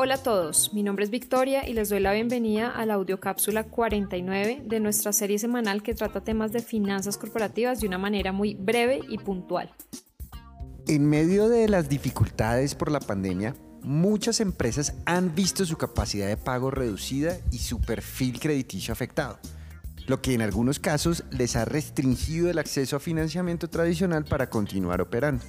[0.00, 3.64] Hola a todos, mi nombre es Victoria y les doy la bienvenida a la audiocápsula
[3.64, 8.54] 49 de nuestra serie semanal que trata temas de finanzas corporativas de una manera muy
[8.54, 9.74] breve y puntual.
[10.86, 16.36] En medio de las dificultades por la pandemia, muchas empresas han visto su capacidad de
[16.36, 19.40] pago reducida y su perfil crediticio afectado,
[20.06, 25.00] lo que en algunos casos les ha restringido el acceso a financiamiento tradicional para continuar
[25.00, 25.44] operando.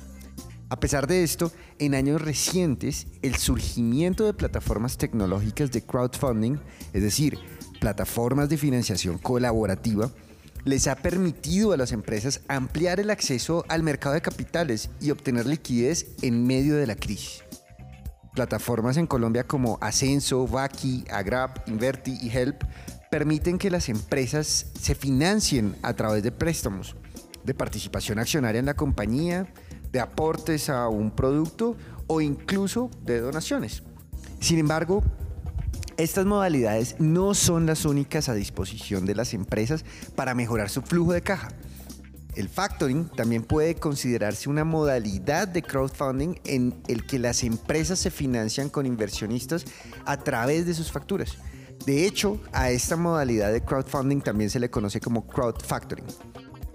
[0.70, 6.60] A pesar de esto, en años recientes, el surgimiento de plataformas tecnológicas de crowdfunding,
[6.94, 7.40] es decir,
[7.80, 10.12] plataformas de financiación colaborativa,
[10.66, 15.48] les ha permitido a las empresas ampliar el acceso al mercado de capitales y obtener
[15.48, 17.44] liquidez en medio de la crisis.
[18.36, 22.64] Plataformas en Colombia como Ascenso, Vaki, Agrap, Inverti y Help
[23.10, 26.96] permiten que las empresas se financien a través de préstamos,
[27.44, 29.52] de participación accionaria en la compañía,
[29.92, 31.76] de aportes a un producto
[32.08, 33.84] o incluso de donaciones.
[34.40, 35.04] Sin embargo,
[35.98, 39.84] estas modalidades no son las únicas a disposición de las empresas
[40.16, 41.50] para mejorar su flujo de caja.
[42.36, 48.12] El factoring también puede considerarse una modalidad de crowdfunding en el que las empresas se
[48.12, 49.66] financian con inversionistas
[50.06, 51.38] a través de sus facturas.
[51.86, 56.06] De hecho, a esta modalidad de crowdfunding también se le conoce como crowdfactoring.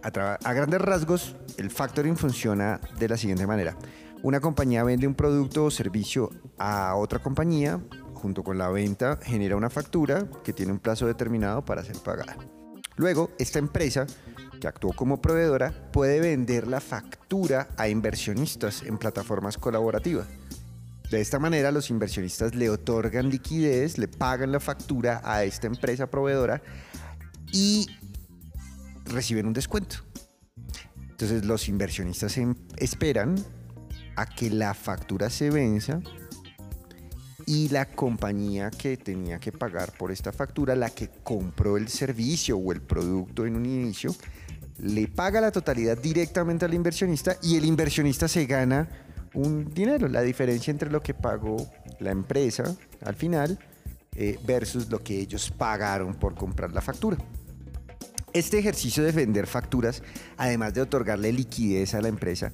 [0.05, 3.75] A, grandes rasgos, el factoring funciona de la siguiente manera.
[4.23, 7.81] Una compañía vende un producto o servicio a otra compañía,
[8.13, 12.37] junto con la venta genera una factura que tiene un plazo determinado para ser pagada.
[12.97, 14.07] Luego, esta empresa,
[14.61, 20.27] que actuó como proveedora, puede vender la factura a inversionistas en plataformas colaborativas.
[21.11, 26.11] De esta manera, los inversionistas le otorgan liquidez, le pagan la factura a esta empresa
[26.11, 26.61] proveedora
[27.53, 27.87] y
[29.05, 29.97] reciben un descuento.
[31.11, 32.39] Entonces los inversionistas
[32.77, 33.37] esperan
[34.17, 36.01] a que la factura se venza
[37.47, 42.57] y la compañía que tenía que pagar por esta factura, la que compró el servicio
[42.57, 44.15] o el producto en un inicio,
[44.79, 48.89] le paga la totalidad directamente al inversionista y el inversionista se gana
[49.35, 51.57] un dinero, la diferencia entre lo que pagó
[52.01, 53.59] la empresa al final
[54.17, 57.19] eh, versus lo que ellos pagaron por comprar la factura.
[58.35, 60.03] Este ejercicio de vender facturas,
[60.37, 62.51] además de otorgarle liquidez a la empresa,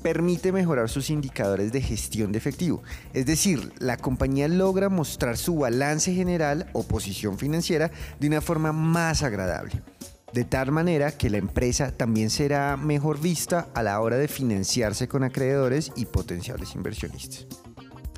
[0.00, 2.84] permite mejorar sus indicadores de gestión de efectivo.
[3.14, 7.90] Es decir, la compañía logra mostrar su balance general o posición financiera
[8.20, 9.82] de una forma más agradable.
[10.32, 15.08] De tal manera que la empresa también será mejor vista a la hora de financiarse
[15.08, 17.48] con acreedores y potenciales inversionistas.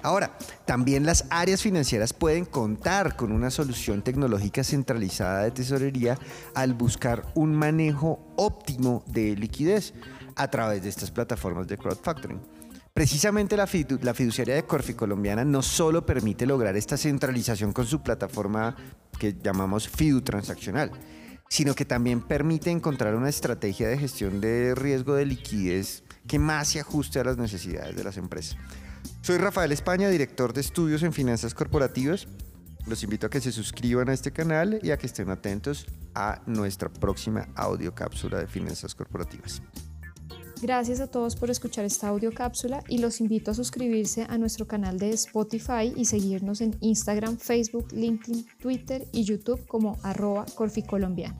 [0.02, 6.18] Ahora, también las áreas financieras pueden contar con una solución tecnológica centralizada de tesorería
[6.54, 9.94] al buscar un manejo óptimo de liquidez
[10.36, 12.40] a través de estas plataformas de crowdfactoring.
[12.96, 18.74] Precisamente la, fiduciaria de Corfi colombiana no solo permite lograr esta centralización con su plataforma
[19.18, 20.92] que llamamos Fidu transaccional,
[21.48, 26.68] sino que también permite encontrar una estrategia de gestión de riesgo de liquidez que más
[26.68, 28.56] se ajuste a las necesidades de las empresas.
[29.22, 32.28] Soy Rafael España, director de estudios en finanzas corporativas.
[32.86, 36.40] Los invito a que se suscriban a este canal y a que estén atentos a
[36.46, 39.60] nuestra próxima audio cápsula de finanzas corporativas.
[40.62, 44.66] Gracias a todos por escuchar esta audio cápsula y los invito a suscribirse a nuestro
[44.66, 51.38] canal de Spotify y seguirnos en Instagram, Facebook, LinkedIn, Twitter y YouTube como arroba corficolombiano.